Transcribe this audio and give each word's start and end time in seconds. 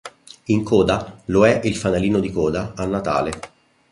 In 0.45 0.63
coda, 0.63 1.21
lo 1.25 1.45
è 1.45 1.59
il 1.65 1.75
fanalino 1.75 2.19
di 2.19 2.31
coda 2.31 2.73
a 2.75 2.87
Natale. 2.87 3.31